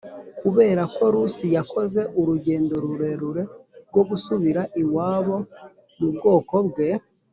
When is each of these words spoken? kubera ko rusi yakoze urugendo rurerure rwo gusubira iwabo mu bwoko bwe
kubera 0.41 0.81
ko 0.95 1.03
rusi 1.13 1.45
yakoze 1.55 2.01
urugendo 2.19 2.73
rurerure 2.83 3.43
rwo 3.89 4.01
gusubira 4.09 4.61
iwabo 4.81 5.35
mu 5.97 6.07
bwoko 6.15 6.55
bwe 6.67 6.89